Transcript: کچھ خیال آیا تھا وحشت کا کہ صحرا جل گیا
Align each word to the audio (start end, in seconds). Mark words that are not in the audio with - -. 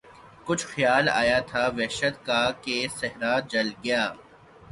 کچھ 0.47 0.65
خیال 0.65 1.05
آیا 1.11 1.39
تھا 1.49 1.63
وحشت 1.77 2.15
کا 2.25 2.41
کہ 2.63 2.75
صحرا 2.99 3.33
جل 3.51 3.69
گیا 3.83 4.03